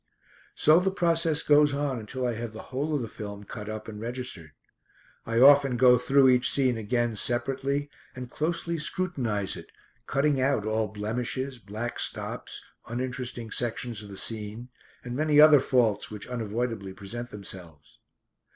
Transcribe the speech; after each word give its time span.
So 0.55 0.79
the 0.79 0.89
process 0.89 1.43
goes 1.43 1.75
on 1.75 1.99
until 1.99 2.25
I 2.25 2.33
have 2.33 2.53
the 2.53 2.63
whole 2.73 2.95
of 2.95 3.03
the 3.03 3.07
film 3.07 3.43
cut 3.43 3.69
up 3.69 3.87
and 3.87 4.01
registered. 4.01 4.53
I 5.27 5.39
often 5.39 5.77
go 5.77 5.99
through 5.99 6.29
each 6.29 6.49
scene 6.49 6.75
again 6.75 7.15
separately 7.15 7.87
and 8.15 8.27
closely 8.27 8.79
scrutinise 8.79 9.55
it, 9.55 9.71
cutting 10.07 10.41
out 10.41 10.65
all 10.65 10.87
blemishes, 10.87 11.59
black 11.59 11.99
stops, 11.99 12.63
uninteresting 12.87 13.51
sections 13.51 14.01
of 14.01 14.09
the 14.09 14.17
scene, 14.17 14.69
and 15.03 15.15
many 15.15 15.39
other 15.39 15.59
faults 15.59 16.09
which 16.09 16.25
unavoidably 16.27 16.93
present 16.93 17.29
themselves. 17.29 17.99